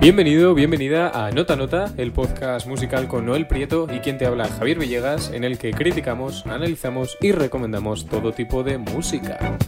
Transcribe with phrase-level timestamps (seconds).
[0.00, 4.46] Bienvenido, bienvenida a Nota Nota, el podcast musical con Noel Prieto y quien te habla
[4.46, 9.58] Javier Villegas, en el que criticamos, analizamos y recomendamos todo tipo de música.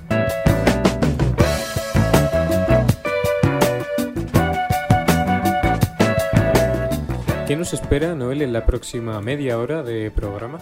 [7.48, 10.60] ¿Qué nos espera, Noel, en la próxima media hora de programa?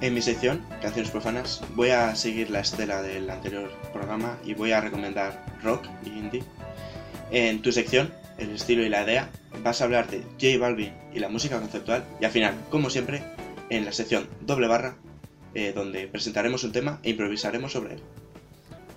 [0.00, 4.72] En mi sección, Canciones Profanas, voy a seguir la estela del anterior programa y voy
[4.72, 6.42] a recomendar rock y indie.
[7.30, 8.10] En tu sección,
[8.42, 9.30] el estilo y la idea,
[9.62, 13.22] vas a hablar de J Balvin y la música conceptual y al final, como siempre,
[13.70, 14.96] en la sección doble barra,
[15.54, 18.02] eh, donde presentaremos un tema e improvisaremos sobre él.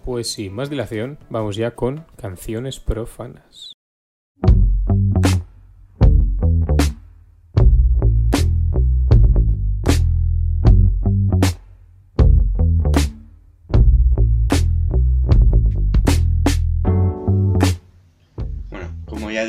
[0.04, 3.75] Pues sin más dilación, vamos ya con Canciones Profanas.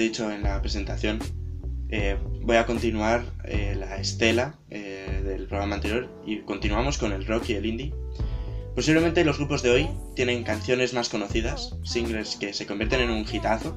[0.06, 1.18] Dicho en la presentación,
[1.88, 7.26] eh, voy a continuar eh, la estela eh, del programa anterior y continuamos con el
[7.26, 7.94] rock y el indie.
[8.76, 13.26] Posiblemente los grupos de hoy tienen canciones más conocidas, singles que se convierten en un
[13.30, 13.76] hitazo,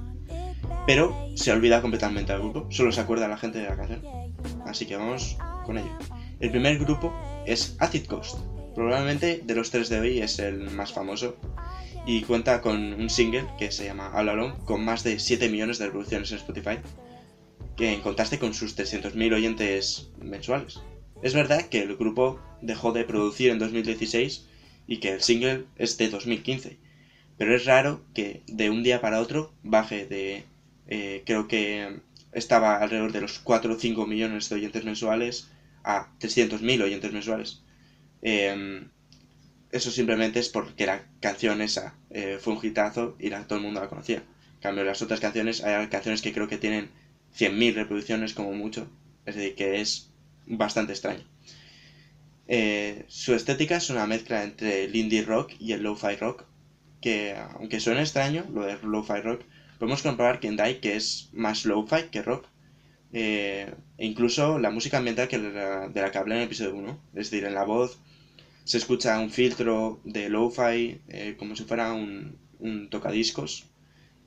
[0.85, 4.03] pero se olvida completamente al grupo, solo se acuerda la gente de la canción.
[4.65, 5.35] Así que vamos
[5.65, 5.97] con ello.
[6.39, 7.11] El primer grupo
[7.47, 8.37] es Acid Coast.
[8.75, 11.37] Probablemente de los tres de hoy es el más famoso
[12.09, 15.77] y cuenta con un single que se llama All Alone con más de 7 millones
[15.77, 16.79] de reproducciones en Spotify,
[17.77, 20.81] que en contraste con sus 300.000 oyentes mensuales.
[21.21, 24.47] Es verdad que el grupo dejó de producir en 2016
[24.87, 26.79] y que el single es de 2015,
[27.37, 30.45] pero es raro que de un día para otro baje de,
[30.87, 31.99] eh, creo que
[32.31, 35.51] estaba alrededor de los 4 o 5 millones de oyentes mensuales
[35.83, 37.61] a 300.000 oyentes mensuales.
[38.23, 38.89] Eh,
[39.71, 43.81] eso simplemente es porque la canción esa eh, fue un hitazo y todo el mundo
[43.81, 44.17] la conocía.
[44.17, 46.89] En cambio, las otras canciones, hay canciones que creo que tienen
[47.37, 48.87] 100.000 reproducciones como mucho,
[49.25, 50.11] es decir, que es
[50.45, 51.23] bastante extraño.
[52.47, 56.45] Eh, su estética es una mezcla entre el indie rock y el lo-fi rock,
[56.99, 59.43] que aunque suene extraño, lo de lo-fi rock,
[59.77, 62.47] podemos comprobar que en Dai que es más lo-fi que rock,
[63.13, 65.51] eh, e incluso la música ambiental que de
[66.01, 67.99] la, que hablé en el episodio 1, es decir, en la voz
[68.69, 72.37] se escucha un filtro de lo-fi eh, como si fuera un,
[72.91, 73.65] tocadiscos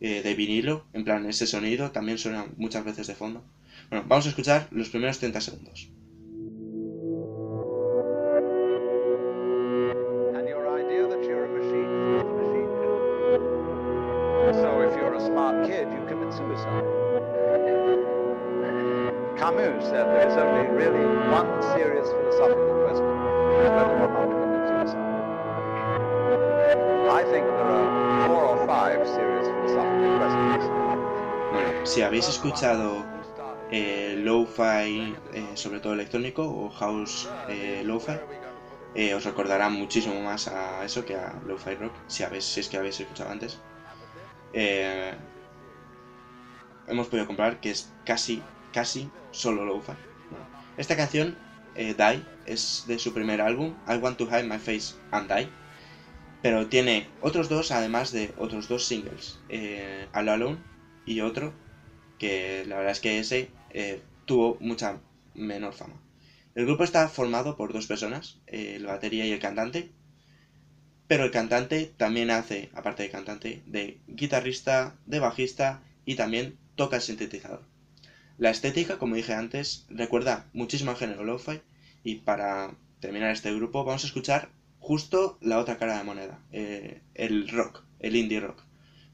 [0.01, 3.45] eh, de vinilo, en plan ese sonido también suena muchas veces de fondo.
[3.89, 5.93] Bueno, vamos a escuchar los primeros 30 segundos.
[32.43, 33.05] Escuchado
[33.71, 38.19] eh, lo-fi, eh, sobre todo electrónico, o house eh, lo-fi,
[38.97, 42.69] eh, os recordará muchísimo más a eso que a lo-fi rock, si, habéis, si es
[42.69, 43.61] que habéis escuchado antes.
[46.89, 48.43] hemos podido comprobar que es casi,
[48.73, 49.93] casi solo lo-fi.
[50.77, 51.39] esta canción
[51.77, 55.49] eh, Die, es de su primer álbum, I Want to Hide My Face and Die.
[56.43, 60.59] Pero tiene otros dos, además de otros dos singles, eh, All Alone
[61.05, 61.53] y otro,
[62.23, 65.01] que la verdad es que ese eh, tuvo mucha
[65.35, 66.01] menor fama.
[66.55, 69.91] El grupo está formado por dos personas, eh, el batería y el cantante,
[71.09, 76.95] pero el cantante también hace, aparte de cantante, de guitarrista, de bajista y también toca
[76.95, 77.65] el sintetizador.
[78.39, 81.61] La estética, como dije antes, recuerda muchísimo al género lo-fi
[82.05, 87.01] y para terminar este grupo vamos a escuchar justo la otra cara de moneda, eh,
[87.15, 88.63] el rock, el indie rock.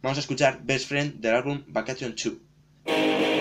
[0.02, 2.47] Vamos a escuchar Best Friend del álbum Vacation 2.
[2.88, 3.37] Thank you.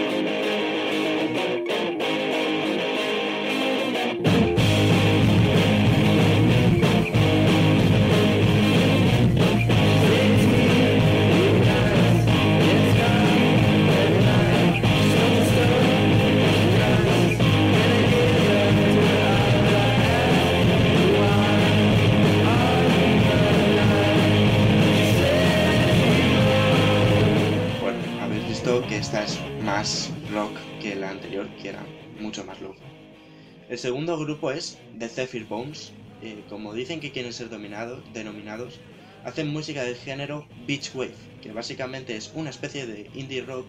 [33.69, 35.93] El segundo grupo es The Zephyr Bones.
[36.21, 38.79] Eh, como dicen que quieren ser denominados,
[39.23, 43.67] hacen música del género Beach Wave, que básicamente es una especie de indie rock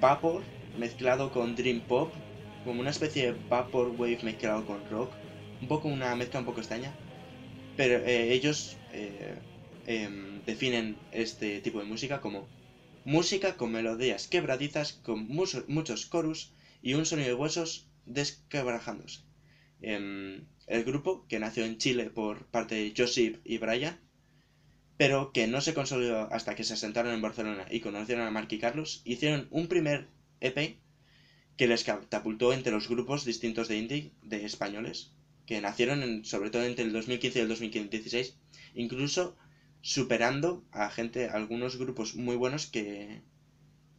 [0.00, 0.42] vapor
[0.78, 2.12] mezclado con dream pop,
[2.64, 5.10] como una especie de vapor wave mezclado con rock,
[5.60, 6.92] un poco una mezcla un poco extraña,
[7.76, 9.34] pero eh, ellos eh,
[9.86, 12.46] em, definen este tipo de música como
[13.04, 16.52] música con melodías quebradizas, con muchos coros
[16.82, 19.20] y un sonido de huesos desquebrajándose.
[19.80, 23.98] Em, el grupo, que nació en Chile por parte de Josip y Brian,
[24.96, 28.48] pero que no se consolidó hasta que se asentaron en Barcelona y conocieron a Mark
[28.50, 30.08] y Carlos, hicieron un primer
[30.40, 30.78] EP
[31.56, 35.12] que les catapultó entre los grupos distintos de indie de españoles,
[35.46, 38.36] que nacieron sobre todo entre el 2015 y el 2016,
[38.74, 39.36] incluso
[39.80, 43.22] superando a gente, algunos grupos muy buenos que,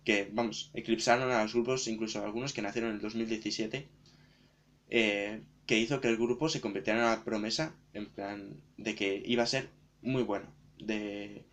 [0.10, 3.88] que, vamos, eclipsaron a los grupos, incluso algunos que nacieron en el 2017,
[4.90, 7.76] eh, que hizo que el grupo se convirtiera en una promesa,
[8.78, 9.70] de que iba a ser
[10.02, 10.48] muy bueno
[10.80, 11.46] de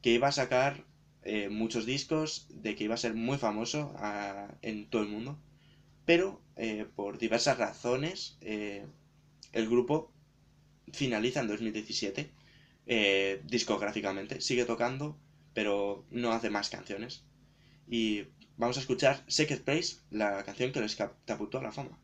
[0.00, 0.84] que iba a sacar
[1.22, 3.94] eh, muchos discos, de que iba a ser muy famoso
[4.62, 5.38] en todo el mundo,
[6.04, 8.86] pero eh, por diversas razones eh,
[9.52, 10.12] el grupo
[10.92, 12.30] finaliza en 2017
[13.44, 15.16] discográficamente, sigue tocando,
[15.54, 17.24] pero no hace más canciones.
[17.88, 18.26] Y
[18.56, 21.98] vamos a escuchar Secret Place, la canción que les catapultó a la fama.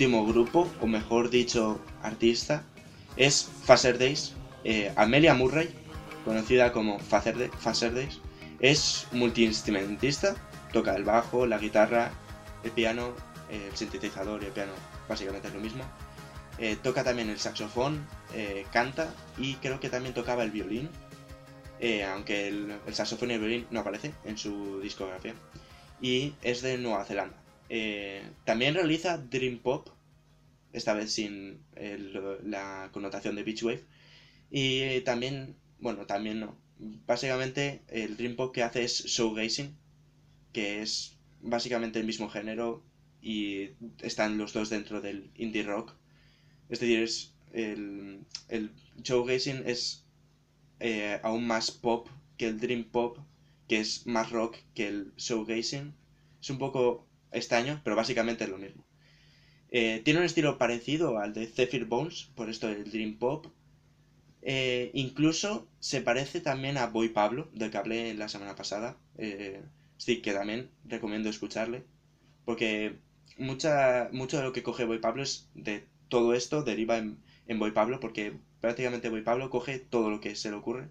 [0.00, 2.62] Último grupo, o mejor dicho, artista,
[3.16, 4.32] es Faser Days.
[4.64, 5.68] Eh, Amelia Murray,
[6.24, 7.36] conocida como Faser
[7.94, 8.18] Days,
[8.60, 10.36] es multiinstrumentista,
[10.72, 12.12] toca el bajo, la guitarra,
[12.64, 13.12] el piano,
[13.50, 14.72] el sintetizador y el piano,
[15.06, 15.84] básicamente es lo mismo.
[16.56, 20.88] Eh, toca también el saxofón, eh, canta y creo que también tocaba el violín,
[22.10, 25.34] aunque el, el saxofón y el violín no aparece en su discografía.
[26.00, 27.39] Y es de Nueva Zelanda.
[27.70, 29.88] Eh, también realiza Dream Pop,
[30.72, 31.60] esta vez sin
[32.44, 33.84] la connotación de Beach Wave.
[34.50, 36.56] Y también, bueno, también no.
[37.06, 39.76] Básicamente el Dream Pop que hace es showgazing,
[40.52, 42.82] que es básicamente el mismo género
[43.22, 43.70] y
[44.02, 45.94] están los dos dentro del indie rock.
[46.70, 48.72] Es decir, es el, el
[49.02, 50.04] showgazing es
[50.80, 52.08] eh, aún más pop
[52.38, 53.18] que el dream pop,
[53.68, 55.94] que es más rock que el showgazing.
[56.40, 58.84] Es un poco extraño, pero básicamente es lo mismo.
[59.70, 63.46] Eh, tiene un estilo parecido al de Zephyr Bones, por esto del Dream Pop.
[64.42, 68.96] Eh, incluso se parece también a Boy Pablo, del que hablé la semana pasada.
[69.16, 69.62] Eh,
[69.96, 71.84] sí, que también recomiendo escucharle.
[72.44, 72.96] Porque
[73.38, 77.58] mucha, mucho de lo que coge Boy Pablo es de todo esto, deriva en, en
[77.58, 80.88] Boy Pablo, porque prácticamente Boy Pablo coge todo lo que se le ocurre.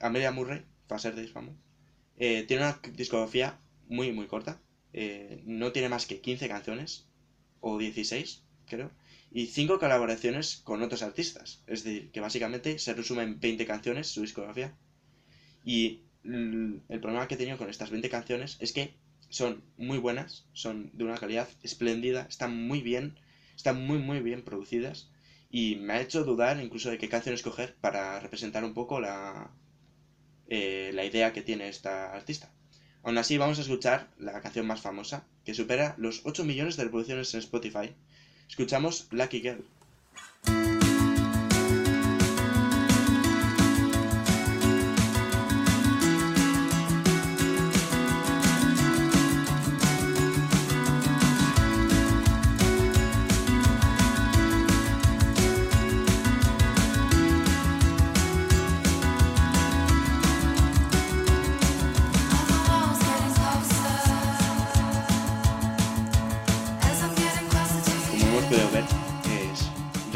[0.00, 1.54] Amelia Murray, para ser de vamos
[2.20, 3.58] eh, tiene una discografía
[3.88, 4.60] muy, muy corta.
[4.92, 7.06] Eh, no tiene más que 15 canciones,
[7.60, 8.90] o 16, creo,
[9.32, 11.62] y 5 colaboraciones con otros artistas.
[11.66, 14.76] Es decir, que básicamente se resume en 20 canciones su discografía.
[15.64, 18.94] Y el problema que he tenido con estas 20 canciones es que
[19.30, 23.18] son muy buenas, son de una calidad espléndida, están muy bien,
[23.56, 25.10] están muy, muy bien producidas.
[25.50, 29.50] Y me ha hecho dudar incluso de qué canción escoger para representar un poco la,
[30.50, 32.50] eh, la idea que tiene esta artista.
[33.02, 36.84] Aún así, vamos a escuchar la canción más famosa, que supera los 8 millones de
[36.84, 37.94] reproducciones en Spotify.
[38.48, 39.64] Escuchamos Lucky Girl.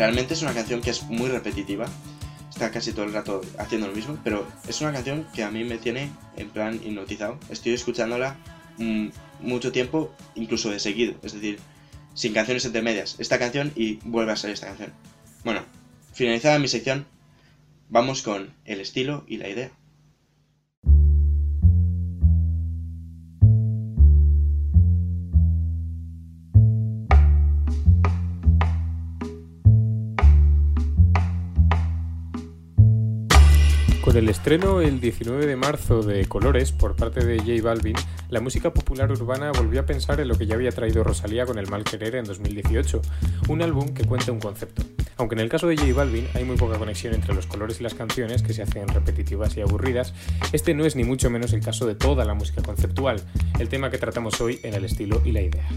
[0.05, 1.87] Realmente es una canción que es muy repetitiva,
[2.51, 5.65] está casi todo el rato haciendo lo mismo, pero es una canción que a mí
[5.65, 7.39] me tiene en plan hipnotizado.
[7.49, 8.37] Estoy escuchándola
[8.77, 9.09] mm,
[9.41, 11.59] mucho tiempo, incluso de seguido, es decir,
[12.13, 13.17] sin canciones intermedias.
[13.19, 14.93] Esta canción y vuelve a ser esta canción.
[15.43, 15.63] Bueno,
[16.13, 17.07] finalizada mi sección,
[17.89, 19.71] vamos con el estilo y la idea.
[34.15, 37.97] Con el estreno el 19 de marzo de Colores por parte de J Balvin,
[38.31, 41.59] la música popular urbana volvió a pensar en lo que ya había traído Rosalía con
[41.59, 43.03] El Mal Querer en 2018,
[43.49, 44.85] un álbum que cuenta un concepto.
[45.17, 47.83] Aunque en el caso de J Balvin hay muy poca conexión entre los colores y
[47.83, 50.15] las canciones que se hacen repetitivas y aburridas,
[50.53, 53.21] este no es ni mucho menos el caso de toda la música conceptual,
[53.59, 55.69] el tema que tratamos hoy en el estilo y la idea.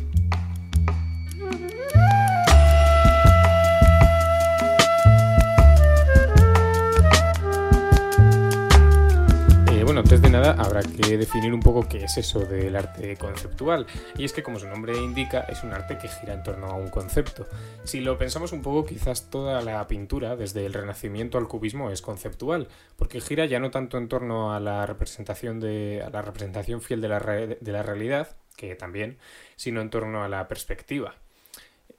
[10.17, 13.85] Antes de nada habrá que definir un poco qué es eso del arte conceptual.
[14.17, 16.73] Y es que, como su nombre indica, es un arte que gira en torno a
[16.73, 17.45] un concepto.
[17.83, 22.01] Si lo pensamos un poco, quizás toda la pintura, desde el Renacimiento al Cubismo, es
[22.01, 26.81] conceptual, porque gira ya no tanto en torno a la representación, de, a la representación
[26.81, 29.19] fiel de la, de la realidad, que también,
[29.55, 31.13] sino en torno a la perspectiva.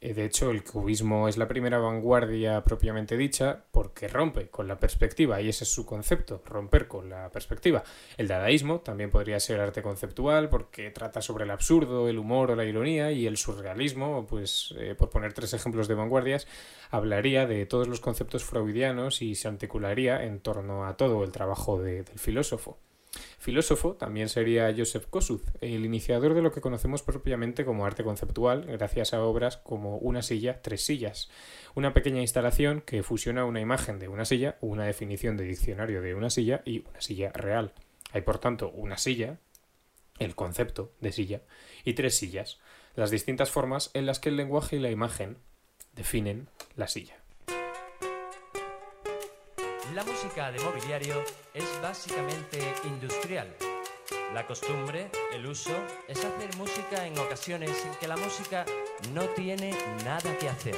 [0.01, 4.79] Eh, de hecho, el cubismo es la primera vanguardia propiamente dicha porque rompe con la
[4.79, 7.83] perspectiva y ese es su concepto, romper con la perspectiva.
[8.17, 12.57] El dadaísmo también podría ser arte conceptual porque trata sobre el absurdo, el humor o
[12.57, 16.47] la ironía y el surrealismo, pues eh, por poner tres ejemplos de vanguardias,
[16.91, 21.83] hablaría de todos los conceptos freudianos y se articularía en torno a todo el trabajo
[21.83, 22.79] del filósofo.
[23.39, 28.65] Filósofo también sería Joseph Kosuth, el iniciador de lo que conocemos propiamente como arte conceptual,
[28.65, 31.31] gracias a obras como Una silla, tres sillas,
[31.75, 36.15] una pequeña instalación que fusiona una imagen de una silla, una definición de diccionario de
[36.15, 37.73] una silla y una silla real.
[38.13, 39.39] Hay por tanto una silla,
[40.19, 41.43] el concepto de silla,
[41.85, 42.59] y tres sillas,
[42.95, 45.39] las distintas formas en las que el lenguaje y la imagen
[45.95, 47.18] definen la silla.
[49.95, 53.57] La música de mobiliario es básicamente industrial.
[54.35, 55.73] La costumbre, el uso,
[56.07, 58.67] es hacer música en ocasiones en que la música
[59.15, 59.71] no tiene
[60.05, 60.77] nada que hacer.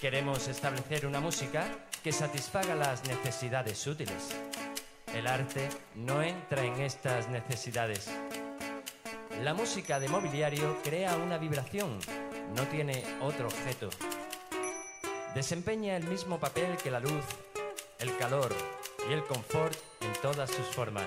[0.00, 4.34] Queremos establecer una música que satisfaga las necesidades útiles.
[5.14, 8.10] El arte no entra en estas necesidades.
[9.44, 11.98] La música de mobiliario crea una vibración,
[12.56, 13.88] no tiene otro objeto
[15.38, 17.24] desempeña el mismo papel que la luz,
[18.00, 18.52] el calor
[19.08, 21.06] y el confort en todas sus formas.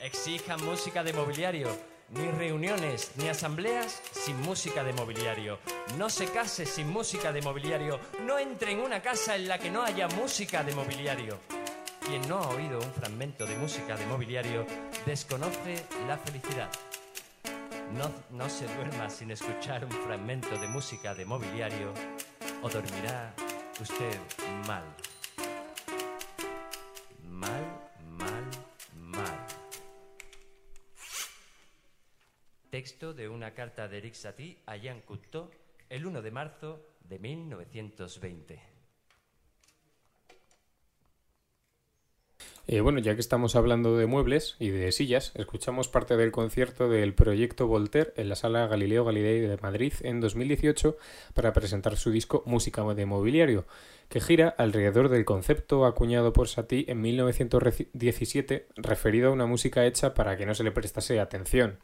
[0.00, 1.68] Exijan música de mobiliario,
[2.10, 5.60] ni reuniones ni asambleas sin música de mobiliario.
[5.96, 8.00] No se case sin música de mobiliario.
[8.26, 11.38] No entre en una casa en la que no haya música de mobiliario.
[12.04, 14.66] Quien no ha oído un fragmento de música de mobiliario
[15.06, 16.72] desconoce la felicidad.
[17.92, 21.92] No, no se duerma sin escuchar un fragmento de música de mobiliario
[22.62, 23.34] o dormirá
[23.80, 24.18] usted
[24.66, 24.84] mal.
[27.22, 27.64] Mal,
[28.18, 28.44] mal,
[28.94, 29.46] mal.
[32.70, 35.50] Texto de una carta de Eric Satie a Jean Cocteau
[35.88, 38.75] el 1 de marzo de 1920.
[42.68, 46.88] Eh, bueno, ya que estamos hablando de muebles y de sillas, escuchamos parte del concierto
[46.88, 50.96] del proyecto Voltaire en la sala Galileo Galilei de Madrid en 2018
[51.32, 53.66] para presentar su disco Música de Mobiliario,
[54.08, 60.12] que gira alrededor del concepto acuñado por Satie en 1917 referido a una música hecha
[60.14, 61.78] para que no se le prestase atención.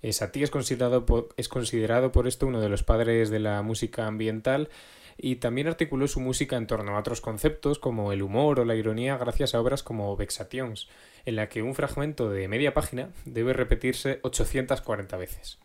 [0.00, 1.04] Eh, Satie es considerado,
[1.36, 4.70] es considerado por esto uno de los padres de la música ambiental
[5.18, 8.76] y también articuló su música en torno a otros conceptos como el humor o la
[8.76, 10.88] ironía gracias a obras como Vexations,
[11.26, 15.58] en la que un fragmento de media página debe repetirse 840 veces.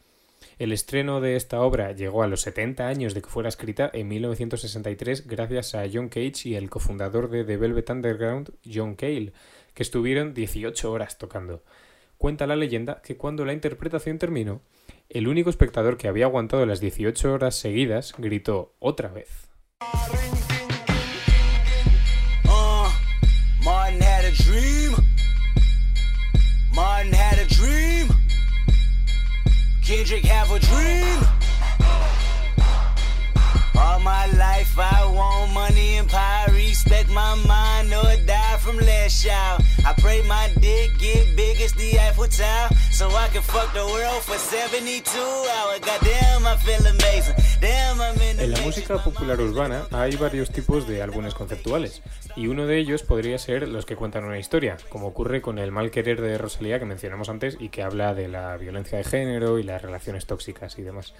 [0.60, 4.08] El estreno de esta obra llegó a los 70 años de que fuera escrita en
[4.08, 9.34] 1963 gracias a John Cage y el cofundador de The Velvet Underground, John Cale,
[9.74, 11.64] que estuvieron 18 horas tocando.
[12.18, 14.62] Cuenta la leyenda que cuando la interpretación terminó,
[15.10, 19.43] el único espectador que había aguantado las 18 horas seguidas gritó otra vez.
[22.48, 22.92] Uh,
[23.64, 24.96] Martin had a dream.
[26.74, 28.10] Martin had a dream.
[29.84, 31.20] Kendrick have a dream.
[33.76, 36.52] All my life I want money and power.
[36.52, 39.64] Respect my mind or die from last child.
[39.86, 42.70] I pray my dick get big as the Eiffel Tower.
[42.94, 45.80] So I can fuck the world for 72 hours.
[45.80, 47.34] Goddamn, I feel amazing.
[47.60, 52.04] Damn, I'm in the En la música popular urbana hay varios tipos de álbumes conceptuales.
[52.36, 55.72] Y uno de ellos podría ser los que cuentan una historia, como ocurre con el
[55.72, 59.58] mal querer de Rosalía que mencionamos antes y que habla de la violencia de género
[59.58, 61.16] y las relaciones tóxicas y demás.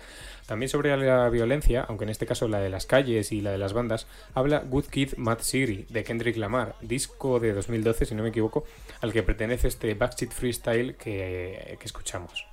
[0.46, 3.58] También sobre la violencia, aunque en este caso la de las calles y la de
[3.58, 8.24] las bandas, habla Good Kid Mad City de Kendrick Lamar, disco de 2012 si no
[8.24, 8.66] me equivoco,
[9.02, 12.46] al que pertenece este Backstreet Freestyle que, que escuchamos.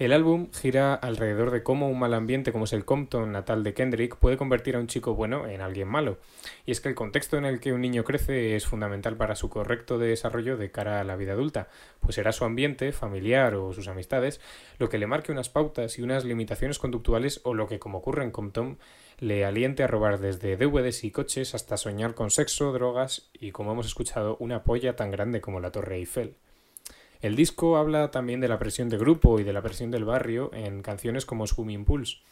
[0.00, 3.74] El álbum gira alrededor de cómo un mal ambiente como es el Compton natal de
[3.74, 6.16] Kendrick puede convertir a un chico bueno en alguien malo.
[6.64, 9.50] Y es que el contexto en el que un niño crece es fundamental para su
[9.50, 11.68] correcto desarrollo de cara a la vida adulta,
[12.00, 14.40] pues será su ambiente, familiar o sus amistades,
[14.78, 18.24] lo que le marque unas pautas y unas limitaciones conductuales o lo que, como ocurre
[18.24, 18.78] en Compton,
[19.18, 23.72] le aliente a robar desde DVDs y coches hasta soñar con sexo, drogas y, como
[23.72, 26.36] hemos escuchado, una polla tan grande como la Torre Eiffel.
[27.20, 30.50] El disco habla también de la presión de grupo y de la presión del barrio
[30.54, 32.22] en canciones como Swimming Pools.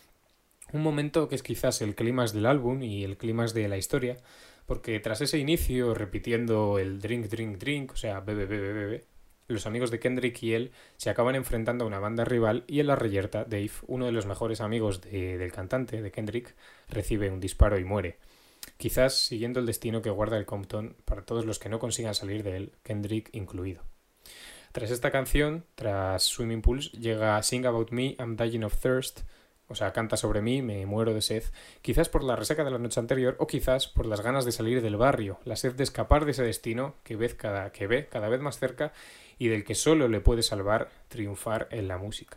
[0.73, 4.16] Un momento que es quizás el clímax del álbum y el clímax de la historia,
[4.64, 9.04] porque tras ese inicio repitiendo el drink, drink, drink, o sea, bebe, bebe, bebe,
[9.47, 12.87] los amigos de Kendrick y él se acaban enfrentando a una banda rival y en
[12.87, 16.54] la reyerta Dave, uno de los mejores amigos del cantante, de Kendrick,
[16.88, 18.18] recibe un disparo y muere.
[18.78, 22.42] Quizás siguiendo el destino que guarda el Compton para todos los que no consigan salir
[22.42, 23.83] de él, Kendrick incluido.
[24.78, 29.23] Tras esta canción, tras Swimming Pools, llega Sing About Me, I'm Dying of Thirst,
[29.66, 31.42] o sea, canta sobre mí, me muero de sed,
[31.82, 34.80] quizás por la resaca de la noche anterior o quizás por las ganas de salir
[34.80, 38.28] del barrio, la sed de escapar de ese destino que ve cada, que ve cada
[38.28, 38.92] vez más cerca
[39.37, 42.37] y del que solo le puede salvar triunfar en la música.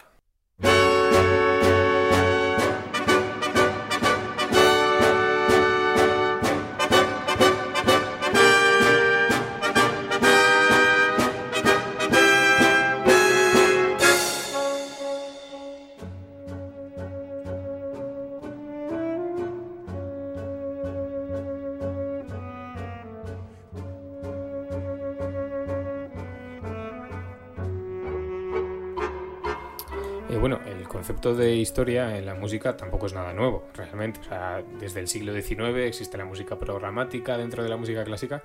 [31.21, 34.19] Concepto de historia en la música tampoco es nada nuevo, realmente.
[34.21, 38.41] O sea, desde el siglo XIX existe la música programática dentro de la música clásica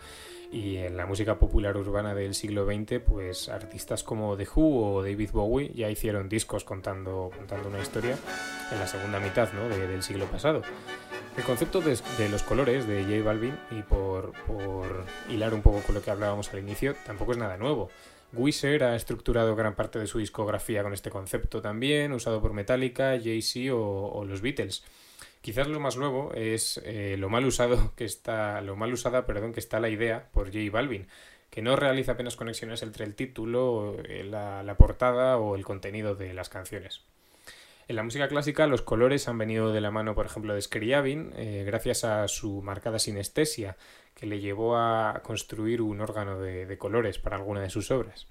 [0.52, 5.02] y en la música popular urbana del siglo XX, pues artistas como The Who o
[5.02, 8.18] David Bowie ya hicieron discos contando, contando una historia
[8.70, 9.70] en la segunda mitad ¿no?
[9.70, 10.60] del siglo pasado.
[11.34, 15.94] El concepto de, los colores de J Balvin, y por, por hilar un poco con
[15.94, 17.88] lo que hablábamos al inicio, tampoco es nada nuevo.
[18.36, 23.18] Weezer ha estructurado gran parte de su discografía con este concepto también, usado por Metallica,
[23.22, 24.84] Jay-Z o, los Beatles.
[25.40, 29.52] Quizás lo más nuevo es eh, lo mal usado que está, lo mal usada, perdón,
[29.52, 31.06] que está la idea por J Balvin,
[31.50, 36.34] que no realiza apenas conexiones entre el título, eh, la, portada o el contenido de
[36.34, 37.02] las canciones.
[37.88, 41.32] En la música clásica los colores han venido de la mano, por ejemplo, de Scriabin,
[41.36, 43.76] eh, gracias a su marcada sinestesia,
[44.16, 48.26] que le llevó a construir un órgano de, colores para alguna de sus obras.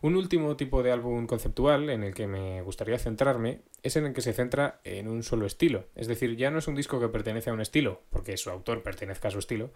[0.00, 4.14] Un último tipo de álbum conceptual en el que me gustaría centrarme es en el
[4.14, 5.84] que se centra en un solo estilo.
[5.94, 8.82] Es decir, ya no es un disco que pertenece a un estilo, porque su autor
[8.82, 9.70] pertenezca a su estilo,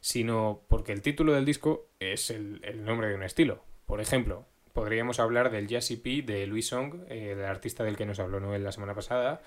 [0.00, 3.62] sino porque el título del disco es el, nombre de un estilo.
[3.86, 8.18] Por ejemplo, podríamos hablar del Jazz EP de Louis Song, el artista del que nos
[8.18, 9.42] habló Noel la semana pasada.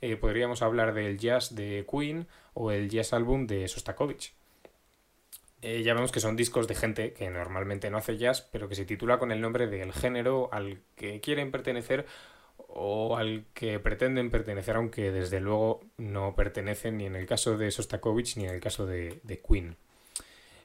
[0.00, 4.34] Eh, podríamos hablar del jazz de Queen o el jazz álbum de Sostakovich.
[5.62, 8.74] Eh, ya vemos que son discos de gente que normalmente no hace jazz, pero que
[8.74, 12.04] se titula con el nombre del género al que quieren pertenecer
[12.56, 17.70] o al que pretenden pertenecer, aunque desde luego no pertenecen ni en el caso de
[17.70, 19.76] Sostakovich ni en el caso de, Queen.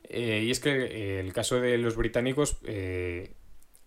[0.10, 2.58] Eh, y es que eh, el caso de los británicos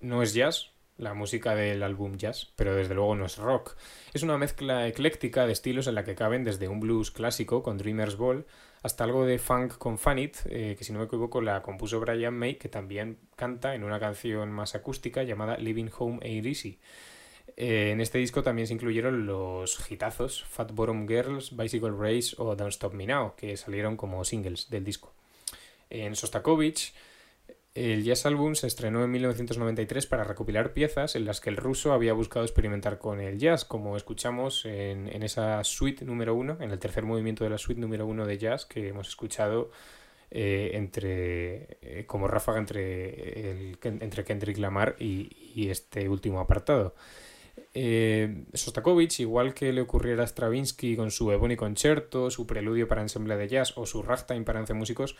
[0.01, 3.75] no es jazz, la música del álbum jazz, pero desde luego no es rock.
[4.12, 7.79] Es una mezcla ecléctica de estilos en la que caben desde un blues clásico con
[7.79, 8.46] Dreamer's Ball
[8.82, 12.34] hasta algo de funk con Fanit, eh, que si no me equivoco la compuso Brian
[12.34, 16.78] May, que también canta en una canción más acústica llamada Living Home Ain't Easy.
[17.56, 22.56] Eh, en este disco también se incluyeron los hitazos Fat Bottom Girls, Bicycle Race o
[22.56, 25.12] Don't Stop Me Now, que salieron como singles del disco.
[25.90, 26.94] En Sostakovich
[27.74, 31.92] el Jazz Album se estrenó en 1993 para recopilar piezas en las que el ruso
[31.92, 36.80] había buscado experimentar con el jazz, como escuchamos en, esa suite número uno, en el
[36.80, 39.70] tercer movimiento de la suite número uno de jazz que hemos escuchado
[40.33, 46.96] eh, entre eh, como ráfaga entre, entre Kendrick Lamar y, este último apartado.
[47.72, 53.02] Eh, Sostakovich, igual que le ocurriera a Stravinsky con su Ebony Concerto, su Preludio para
[53.02, 55.16] ensemble de jazz o su Ragtime para once músicos,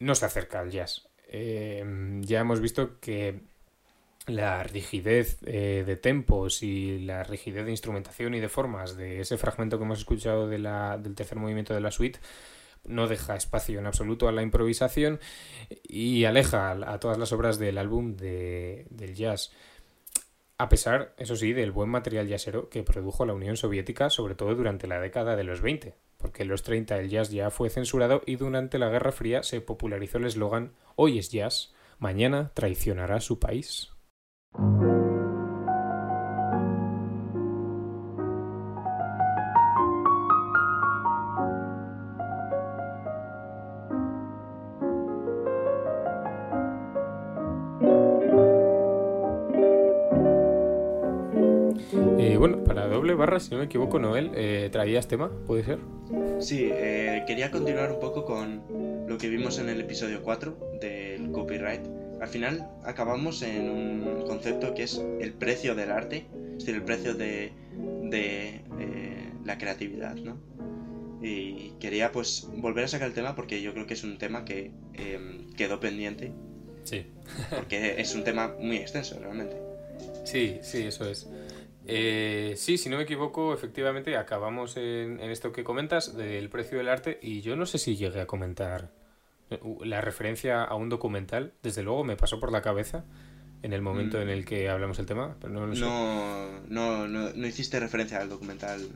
[0.00, 1.09] no se acerca al jazz.
[1.32, 3.40] Em, ya hemos visto que
[4.26, 9.38] la rigidez eh, de tempos y la rigidez de instrumentación y de formas de ese
[9.38, 12.18] fragmento que hemos escuchado de la, del tercer movimiento de la suite
[12.84, 15.20] no deja espacio en absoluto a la improvisación
[15.86, 19.52] y aleja a, todas las obras del álbum de, del jazz.
[20.60, 24.54] A pesar, eso sí, del buen material jazzero que produjo la Unión Soviética, sobre todo
[24.54, 28.20] durante la década de los 20 porque en los 30 el jazz ya fue censurado
[28.26, 33.38] y durante la Guerra Fría se popularizó el eslogan Hoy es jazz, mañana traicionará su
[33.38, 33.90] país.
[53.20, 55.30] Barra, si no me equivoco, Noel, eh, ¿traías tema?
[55.46, 55.78] ¿Puede ser?
[56.40, 58.62] Sí, eh, quería continuar un poco con
[59.06, 61.82] lo que vimos en el episodio 4 del copyright.
[62.20, 66.82] Al final acabamos en un concepto que es el precio del arte, es decir, el
[66.82, 67.52] precio de,
[68.04, 70.38] de eh, la creatividad, ¿no?
[71.22, 74.46] Y quería pues volver a sacar el tema porque yo creo que es un tema
[74.46, 76.32] que em, quedó pendiente.
[76.84, 77.04] Sí.
[77.54, 79.56] porque es un tema muy extenso realmente.
[80.24, 81.28] Sí, sí, eso es.
[81.90, 86.88] Eh, sí, si no me equivoco, efectivamente acabamos en, esto que comentas del precio del
[86.88, 88.90] arte y yo no sé si llegué a comentar
[89.50, 93.04] eh, la referencia a un documental, desde luego me pasó por la cabeza
[93.62, 94.22] en el momento mm.
[94.22, 95.82] en el que hablamos el tema, pero no lo sé.
[95.82, 98.88] No, no, no, no hiciste referencia al documental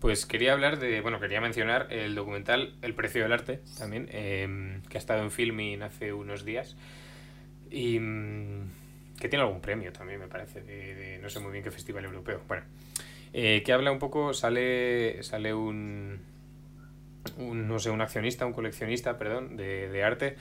[0.00, 4.82] pues quería hablar de, bueno, quería mencionar el documental El precio del arte también, em,
[4.82, 6.74] que ha estado en Filmin hace unos días
[7.70, 8.70] y mm,
[9.20, 12.40] que tiene algún premio también, me parece, de, no sé muy bien qué festival europeo.
[12.48, 12.64] Bueno,
[13.32, 16.18] eh, que habla un poco, sale, sale un,
[17.36, 20.36] un, no sé, un accionista, un coleccionista, perdón, de, de arte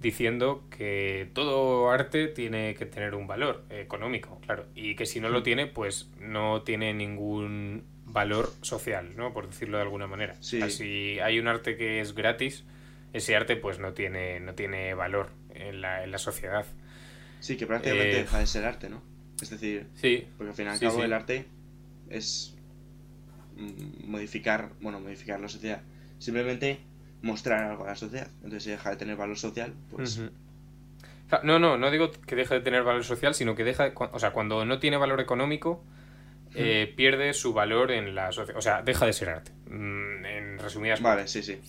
[0.00, 5.28] diciendo que todo arte tiene que tener un valor económico, claro, y que si no
[5.28, 9.32] lo tiene, pues no tiene ningún valor social, ¿no?
[9.32, 10.34] Por decirlo de alguna manera.
[10.40, 12.64] si hay un arte que es gratis,
[13.12, 16.66] ese arte pues no tiene, no tiene valor en la, en la sociedad.
[17.44, 19.02] Sí, que prácticamente eh, deja de ser arte, ¿no?
[19.42, 21.44] Es decir, sí, porque al fin y al cabo el arte
[22.08, 22.56] es
[23.58, 25.82] mm, modificar, bueno, modificar la sociedad.
[26.18, 26.80] Simplemente
[27.20, 28.28] mostrar algo a la sociedad.
[28.36, 30.22] Entonces si deja de tener valor social, pues...
[31.42, 34.30] No, no, no digo que deje de tener valor social, sino que deja, o sea,
[34.30, 35.84] cuando no tiene valor económico,
[36.54, 38.58] eh, pierde su valor en la sociedad.
[38.58, 39.52] O sea, deja de ser arte.
[39.68, 41.60] Mm, en resumidas Vale, sí, sí.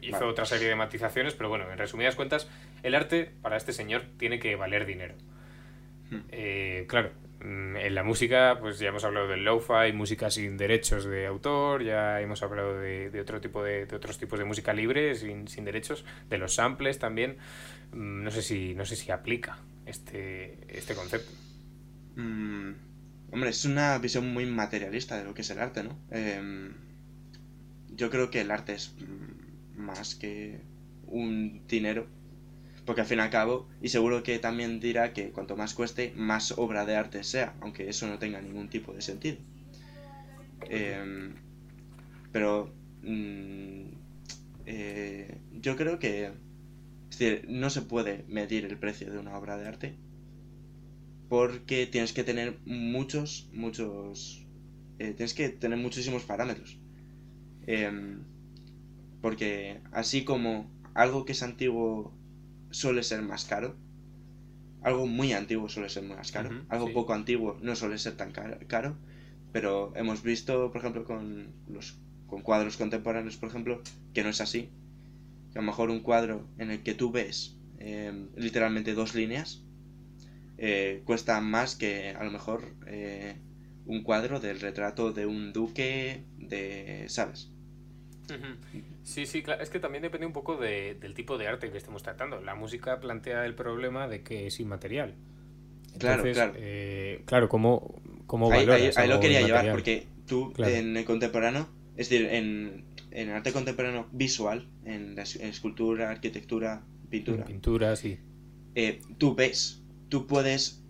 [0.00, 2.48] Hizo otra serie de matizaciones, pero bueno, en resumidas cuentas,
[2.82, 5.14] el arte para este señor tiene que valer dinero.
[6.10, 6.20] Hmm.
[6.30, 11.04] Eh, claro, mm, en la música, pues ya hemos hablado del lo-fi, música sin derechos
[11.04, 15.48] de autor, ya hemos hablado de, otro tipo de, otros tipos de música libre, sin,
[15.48, 17.36] sin derechos, de los samples también.
[17.92, 21.32] Mm, no sé si, no sé si aplica este, este concepto.
[23.32, 25.98] Hombre, es una visión muy materialista de lo que es el arte, ¿no?
[26.10, 26.74] Em,
[27.88, 28.94] yo creo que el arte es
[29.74, 30.60] más que
[31.06, 32.06] un dinero.
[32.84, 36.12] Porque al fin y al cabo, y seguro que también dirá que cuanto más cueste,
[36.16, 39.38] más obra de arte sea, aunque eso no tenga ningún tipo de sentido.
[40.68, 41.34] Em,
[42.32, 43.84] pero mm,
[44.66, 46.32] eh, yo creo que
[47.48, 49.96] no se puede medir el precio de una obra de arte
[51.32, 54.46] porque tienes que tener muchos, muchos,
[54.98, 56.78] eh, tienes que tener muchísimos parámetros.
[57.66, 58.24] Em,
[59.22, 62.12] porque así como algo que es antiguo
[62.72, 63.76] suele ser más caro,
[64.82, 68.96] algo muy antiguo suele ser más caro, algo poco antiguo no suele ser tan caro,
[69.52, 73.82] pero hemos visto, por ejemplo, con los con cuadros contemporáneos, por ejemplo,
[74.14, 74.70] que no es así.
[75.52, 79.62] Que a lo mejor un cuadro en el que tú ves em, literalmente dos líneas,
[80.56, 83.36] eh, cuesta más que a lo mejor eh,
[83.84, 87.51] un cuadro del retrato de un duque de, ¿sabes?
[89.02, 89.62] Sí, sí, claro.
[89.62, 92.40] es que también depende un poco del tipo de arte que estemos tratando.
[92.40, 95.14] La música plantea el problema de que es inmaterial.
[95.98, 96.54] claro, claro.
[96.56, 98.00] Eh, claro, ¿cómo,
[98.52, 103.52] ahí, ahí, lo quería llevar, porque tú en el contemporáneo, es decir, en, en arte
[103.52, 107.44] contemporáneo visual, en, escultura, arquitectura, pintura.
[107.44, 108.18] pintura, sí.
[109.18, 109.82] tú ves
[110.12, 110.82] tú puedes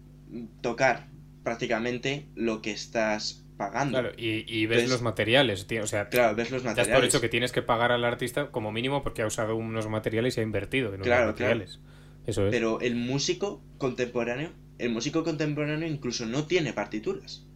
[0.63, 1.07] tocar
[1.45, 3.99] prácticamente lo que estás pagando.
[3.99, 6.95] Claro, y, ves, los materiales, o sea, claro, ves los materiales.
[6.95, 10.37] por hecho que tienes que pagar al artista como mínimo porque ha usado unos materiales
[10.37, 11.79] y ha invertido en unos materiales.
[12.27, 12.51] Eso es.
[12.51, 17.47] Pero el músico contemporáneo, el músico contemporáneo incluso no tiene partituras.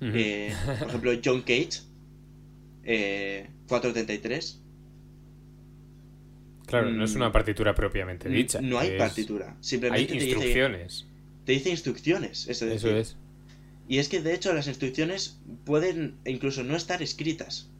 [0.00, 1.82] Eh, por ejemplo, John Cage,
[2.84, 4.62] eh, 433,
[6.66, 7.32] Claro, no es una mm.
[7.32, 8.60] partitura propiamente dicha.
[8.60, 9.56] No hay partitura.
[9.60, 11.06] Simplemente hay instrucciones.
[11.46, 12.46] Te dice, instrucciones.
[12.46, 13.16] Eso es.
[13.88, 17.70] Y es que de hecho las instrucciones pueden incluso no estar escritas.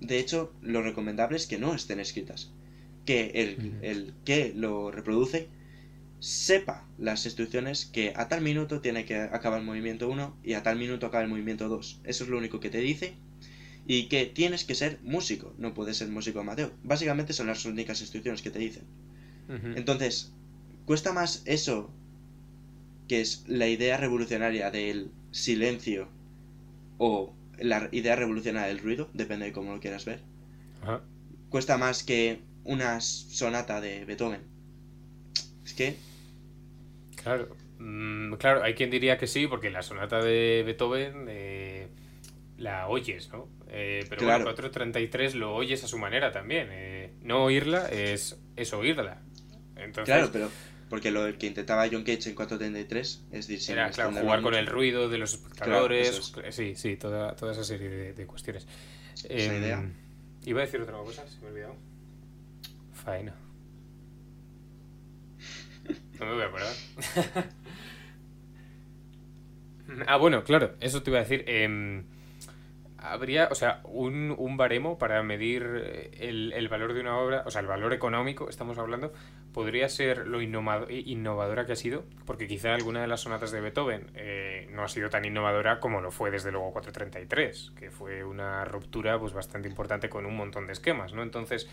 [0.00, 2.50] De hecho, lo recomendable es que no estén escritas.
[3.04, 5.48] Que el, el que lo reproduce
[6.20, 10.62] sepa las instrucciones que a tal minuto tiene que acabar el movimiento 1 y a
[10.62, 12.00] tal minuto acaba el movimiento 2.
[12.04, 13.14] Eso es lo único que te dice
[13.86, 16.72] y que tienes que ser músico, no puedes ser músico amateur.
[16.84, 18.84] Básicamente son las únicas instrucciones que te dicen.
[19.76, 20.30] Entonces,
[20.84, 21.90] cuesta más eso,
[23.08, 26.08] que es la idea revolucionaria del silencio
[26.98, 30.20] o la idea revolucionaria del ruido, depende de cómo lo quieras ver.
[31.48, 34.42] Cuesta más que una sonata de Beethoven.
[35.64, 35.96] Es que...
[37.16, 41.26] Claro, mm, claro, hay quien diría que sí, porque la sonata de Beethoven...
[41.28, 41.88] Eh
[42.58, 43.48] la oyes, ¿no?
[43.68, 44.44] Eh, pero claro.
[44.44, 46.68] bueno, 433 lo oyes a su manera también.
[46.70, 49.22] Eh, no oírla es, es oírla.
[49.76, 50.50] Entonces, claro, pero
[50.88, 54.66] porque lo que intentaba John Cage en 433 es decir, era claro, jugar con el
[54.66, 56.32] ruido de los espectadores.
[56.50, 58.66] Sí, sí, toda, toda esa serie de, cuestiones.
[59.28, 59.90] Esa em, idea.
[60.44, 61.76] Iba a decir otra cosa, se me ha olvidado.
[62.92, 63.34] Faena.
[66.18, 66.74] No me voy a acordar.
[70.06, 71.44] ah, bueno, claro, eso te iba a decir.
[71.46, 72.02] Eh,
[72.98, 77.42] habría, o sea, un, un baremo para medir eh, el, el, valor de una obra,
[77.46, 79.12] o sea, el valor económico, estamos hablando,
[79.52, 84.10] podría ser lo innovadora que ha sido, porque quizá alguna de las sonatas de Beethoven
[84.14, 88.64] eh, no ha sido tan innovadora como lo fue desde luego 433, que fue una
[88.64, 91.22] ruptura pues bastante importante con un montón de esquemas, ¿no?
[91.22, 91.68] Entonces,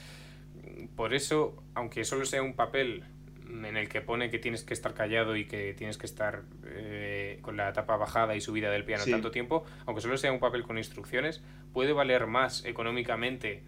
[0.95, 3.03] por eso, aunque solo sea un papel
[3.47, 7.39] en el que pone que tienes que estar callado y que tienes que estar eh,
[7.41, 10.63] con la tapa bajada y subida del piano tanto tiempo, aunque solo sea un papel
[10.63, 11.41] con instrucciones,
[11.73, 13.63] puede valer más económicamente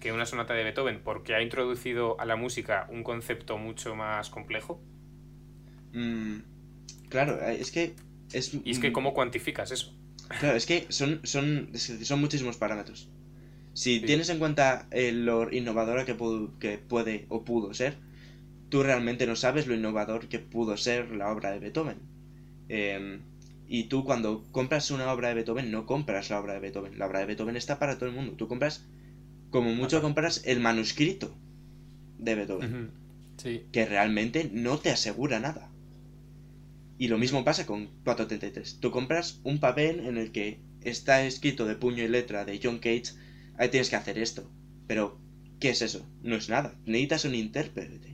[0.00, 4.30] que una sonata de Beethoven porque ha introducido a la música un concepto mucho más
[4.30, 4.80] complejo.
[5.92, 6.38] Mm,
[7.08, 7.94] claro, eh, es que...
[8.32, 9.96] Es, y es que, ¿cómo cuantificas eso?
[10.40, 13.08] Claro, es que son, son, son muchísimos parámetros.
[13.72, 16.16] Si tienes en cuenta lo innovadora que,
[16.58, 17.96] que puede o pudo ser,
[18.68, 21.98] tú realmente no sabes lo innovador que pudo ser la obra de Beethoven.
[22.68, 23.20] Em,
[23.66, 26.98] y tú cuando compras una obra de Beethoven no compras la obra de Beethoven.
[26.98, 28.32] La obra de Beethoven está para todo el mundo.
[28.32, 28.84] Tú compras,
[29.50, 31.34] como mucho compras el manuscrito
[32.18, 32.90] de Beethoven.
[33.72, 35.70] Que realmente no te asegura nada.
[36.98, 38.80] Y lo mismo pasa con 433.
[38.80, 42.78] Tú compras un papel en el que está escrito de puño y letra de John
[42.78, 43.14] Cage.
[43.56, 44.50] Ahí tienes que hacer esto.
[44.88, 45.18] Pero,
[45.60, 46.04] ¿qué es eso?
[46.22, 46.74] No es nada.
[46.86, 48.07] Necesitas un intérprete.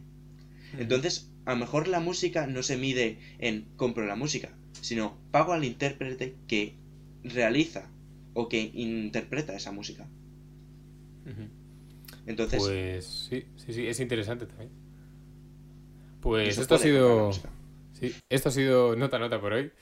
[0.78, 5.52] Entonces, a lo mejor la música no se mide en compro la música, sino pago
[5.52, 6.76] al intérprete que
[7.22, 7.90] realiza
[8.34, 10.08] o que interpreta esa música.
[12.26, 12.62] Entonces.
[12.62, 14.70] Pues sí, sí, sí, es interesante también.
[16.20, 17.32] Pues esto ha sido.
[17.92, 19.72] Sí, esto ha sido nota nota por hoy.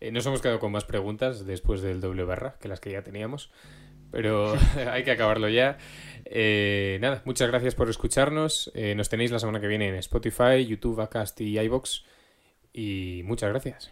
[0.00, 3.02] Eh, nos hemos quedado con más preguntas después del doble barra que las que ya
[3.02, 3.50] teníamos
[4.10, 4.54] pero
[4.90, 5.78] hay que acabarlo ya.
[6.24, 8.70] Eh, nada, muchas gracias por escucharnos.
[8.74, 12.04] Eh, nos tenéis la semana que viene en Spotify, YouTube, Acast y iBox.
[12.72, 13.90] Y muchas gracias.